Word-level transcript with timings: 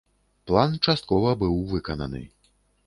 План 0.51 0.73
часткова 0.87 1.37
быў 1.45 1.55
выкананы. 1.77 2.27